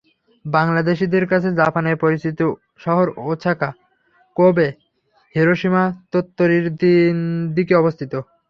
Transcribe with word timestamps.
বাংলাদেশিদের 0.45 1.25
কাছে 1.31 1.49
জাপানের 1.59 1.95
পরিচিত 2.03 2.39
শহর 2.79 3.07
ওসাকা, 3.23 3.69
কোবে, 4.37 4.67
হিরোশিমা 5.35 5.83
তোত্তরির 6.11 6.65
তিন 6.81 7.15
দিকে 7.55 7.73
অবস্থিত। 7.75 8.13